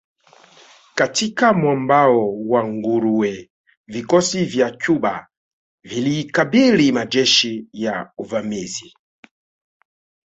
Katika 0.95 1.53
mwambao 1.53 2.39
wa 2.47 2.67
nguruwe 2.67 3.49
vikosi 3.87 4.45
vya 4.45 4.71
Cuba 4.85 5.27
vilikabili 5.83 6.91
majeshi 6.91 7.67
ya 7.73 8.11
uvamizi 8.17 8.93